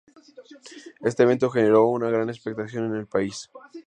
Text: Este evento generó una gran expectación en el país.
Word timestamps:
Este 1.03 1.21
evento 1.21 1.51
generó 1.51 1.87
una 1.89 2.09
gran 2.09 2.27
expectación 2.27 2.85
en 2.85 2.95
el 3.01 3.05
país. 3.05 3.51